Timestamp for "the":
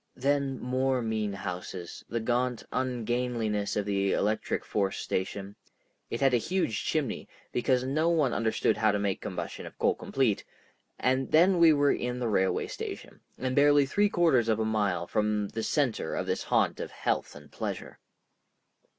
2.09-2.19, 3.85-4.13, 12.17-12.29, 15.49-15.61